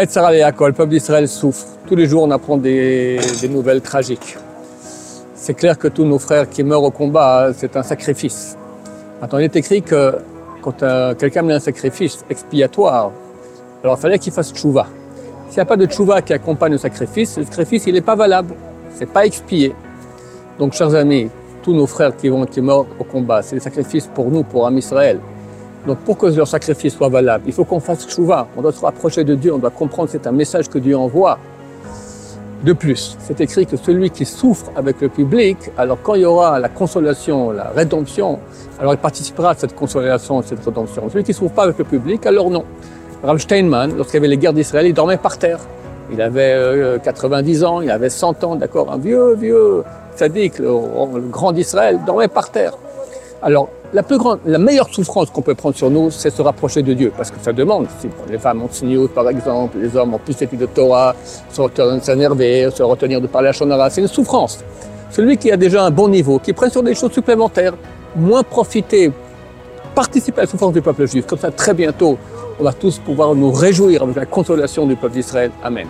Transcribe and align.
Et 0.00 0.06
le 0.06 0.72
peuple 0.72 0.88
d'Israël 0.88 1.28
souffre. 1.28 1.66
Tous 1.86 1.94
les 1.94 2.06
jours, 2.06 2.22
on 2.22 2.30
apprend 2.30 2.56
des, 2.56 3.20
des 3.42 3.48
nouvelles 3.50 3.82
tragiques. 3.82 4.38
C'est 5.34 5.52
clair 5.52 5.76
que 5.76 5.88
tous 5.88 6.04
nos 6.04 6.18
frères 6.18 6.48
qui 6.48 6.62
meurent 6.62 6.84
au 6.84 6.90
combat, 6.90 7.50
c'est 7.54 7.76
un 7.76 7.82
sacrifice. 7.82 8.56
Maintenant, 9.20 9.38
il 9.40 9.44
est 9.44 9.56
écrit 9.56 9.82
que 9.82 10.16
quand 10.62 10.82
euh, 10.82 11.14
quelqu'un 11.14 11.42
met 11.42 11.52
un 11.52 11.60
sacrifice 11.60 12.24
expiatoire, 12.30 13.12
alors 13.84 13.98
il 13.98 14.00
fallait 14.00 14.18
qu'il 14.18 14.32
fasse 14.32 14.54
tchouva. 14.54 14.86
S'il 15.48 15.56
n'y 15.56 15.62
a 15.62 15.66
pas 15.66 15.76
de 15.76 15.84
tchouva 15.84 16.22
qui 16.22 16.32
accompagne 16.32 16.72
le 16.72 16.78
sacrifice, 16.78 17.36
le 17.36 17.44
sacrifice, 17.44 17.84
il 17.86 17.92
n'est 17.92 18.00
pas 18.00 18.16
valable. 18.16 18.54
C'est 18.94 19.04
pas 19.12 19.26
expié. 19.26 19.74
Donc, 20.58 20.72
chers 20.72 20.94
amis, 20.94 21.28
tous 21.62 21.74
nos 21.74 21.86
frères 21.86 22.16
qui 22.16 22.30
vont, 22.30 22.46
qui 22.46 22.62
meurent 22.62 22.86
au 22.98 23.04
combat, 23.04 23.42
c'est 23.42 23.56
des 23.56 23.60
sacrifices 23.60 24.06
pour 24.06 24.30
nous, 24.30 24.44
pour 24.44 24.66
Am 24.66 24.78
Israël. 24.78 25.20
Donc, 25.86 25.98
pour 25.98 26.18
que 26.18 26.26
leur 26.26 26.46
sacrifice 26.46 26.94
soit 26.94 27.08
valable, 27.08 27.44
il 27.46 27.52
faut 27.52 27.64
qu'on 27.64 27.80
fasse 27.80 28.06
tchouva. 28.06 28.46
On 28.56 28.62
doit 28.62 28.72
se 28.72 28.80
rapprocher 28.80 29.24
de 29.24 29.34
Dieu, 29.34 29.54
on 29.54 29.58
doit 29.58 29.70
comprendre 29.70 30.10
que 30.10 30.12
c'est 30.12 30.26
un 30.26 30.32
message 30.32 30.68
que 30.68 30.78
Dieu 30.78 30.96
envoie. 30.96 31.38
De 32.64 32.74
plus, 32.74 33.16
c'est 33.20 33.40
écrit 33.40 33.64
que 33.64 33.78
celui 33.78 34.10
qui 34.10 34.26
souffre 34.26 34.70
avec 34.76 35.00
le 35.00 35.08
public, 35.08 35.56
alors 35.78 35.96
quand 36.02 36.14
il 36.14 36.22
y 36.22 36.24
aura 36.26 36.60
la 36.60 36.68
consolation, 36.68 37.52
la 37.52 37.70
rédemption, 37.70 38.38
alors 38.78 38.92
il 38.92 38.98
participera 38.98 39.50
à 39.50 39.54
cette 39.54 39.74
consolation, 39.74 40.40
à 40.40 40.42
cette 40.42 40.62
rédemption. 40.62 41.08
Celui 41.08 41.24
qui 41.24 41.30
ne 41.30 41.36
souffre 41.36 41.54
pas 41.54 41.62
avec 41.62 41.78
le 41.78 41.84
public, 41.84 42.26
alors 42.26 42.50
non. 42.50 42.64
Rav 43.22 43.38
Steinman, 43.38 43.96
lorsqu'il 43.96 44.16
y 44.16 44.18
avait 44.18 44.28
les 44.28 44.36
guerres 44.36 44.52
d'Israël, 44.52 44.86
il 44.86 44.92
dormait 44.92 45.16
par 45.16 45.38
terre. 45.38 45.60
Il 46.12 46.20
avait 46.20 46.52
euh, 46.52 46.98
90 46.98 47.64
ans, 47.64 47.80
il 47.80 47.90
avait 47.90 48.10
100 48.10 48.44
ans, 48.44 48.56
d'accord, 48.56 48.92
un 48.92 48.98
vieux, 48.98 49.34
vieux 49.36 49.82
sadique, 50.14 50.58
le, 50.58 50.66
le 50.66 51.28
grand 51.30 51.52
d'Israël, 51.52 51.98
dormait 52.06 52.28
par 52.28 52.50
terre. 52.50 52.76
Alors, 53.40 53.70
la 53.92 54.02
plus 54.02 54.18
meilleure 54.44 54.88
souffrance 54.88 55.30
qu'on 55.30 55.42
peut 55.42 55.54
prendre 55.54 55.74
sur 55.74 55.90
nous, 55.90 56.10
c'est 56.10 56.30
se 56.30 56.42
rapprocher 56.42 56.82
de 56.82 56.92
Dieu, 56.92 57.12
parce 57.16 57.30
que 57.30 57.36
ça 57.40 57.52
demande. 57.52 57.86
Si 58.00 58.08
les 58.30 58.38
femmes 58.38 58.62
ont 58.62 58.68
signé, 58.70 58.96
par 59.08 59.28
exemple, 59.28 59.78
les 59.78 59.96
hommes 59.96 60.14
ont 60.14 60.18
plus 60.18 60.36
d'études 60.36 60.60
de 60.60 60.66
Torah, 60.66 61.14
se 61.50 61.60
retenir 61.60 61.96
de 61.96 62.00
s'énerver, 62.00 62.68
se 62.70 62.82
retenir 62.82 63.20
de 63.20 63.26
parler 63.26 63.48
à 63.48 63.52
Shonara, 63.52 63.90
c'est 63.90 64.00
une 64.00 64.08
souffrance. 64.08 64.64
Celui 65.10 65.36
qui 65.36 65.50
a 65.50 65.56
déjà 65.56 65.84
un 65.84 65.90
bon 65.90 66.08
niveau, 66.08 66.38
qui 66.38 66.52
prend 66.52 66.70
sur 66.70 66.82
des 66.82 66.94
choses 66.94 67.12
supplémentaires, 67.12 67.74
moins 68.14 68.44
profiter, 68.44 69.10
participer 69.94 70.38
à 70.40 70.44
la 70.44 70.50
souffrance 70.50 70.72
du 70.72 70.82
peuple 70.82 71.06
juif, 71.06 71.26
comme 71.26 71.38
ça 71.38 71.50
très 71.50 71.74
bientôt, 71.74 72.16
on 72.60 72.64
va 72.64 72.72
tous 72.72 72.98
pouvoir 72.98 73.34
nous 73.34 73.50
réjouir 73.50 74.02
avec 74.02 74.16
la 74.16 74.26
consolation 74.26 74.86
du 74.86 74.94
peuple 74.94 75.14
d'Israël. 75.14 75.50
Amen. 75.64 75.88